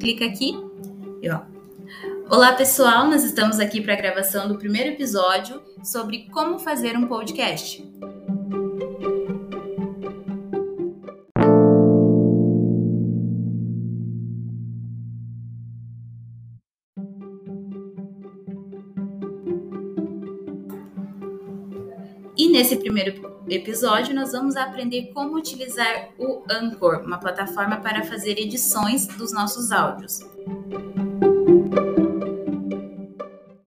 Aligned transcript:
clica 0.00 0.24
aqui 0.24 0.54
e 1.22 1.30
ó. 1.30 1.42
Olá 2.30 2.54
pessoal, 2.54 3.06
nós 3.06 3.22
estamos 3.22 3.60
aqui 3.60 3.82
para 3.82 3.92
a 3.92 3.96
gravação 3.96 4.48
do 4.48 4.56
primeiro 4.56 4.90
episódio 4.90 5.60
sobre 5.84 6.26
como 6.32 6.58
fazer 6.58 6.96
um 6.96 7.06
podcast. 7.06 7.86
E 22.40 22.48
nesse 22.48 22.74
primeiro 22.74 23.36
episódio 23.50 24.14
nós 24.14 24.32
vamos 24.32 24.56
aprender 24.56 25.10
como 25.12 25.36
utilizar 25.36 26.08
o 26.18 26.42
Anchor, 26.50 27.02
uma 27.04 27.18
plataforma 27.18 27.76
para 27.76 28.02
fazer 28.02 28.38
edições 28.38 29.06
dos 29.06 29.30
nossos 29.30 29.70
áudios. 29.70 30.20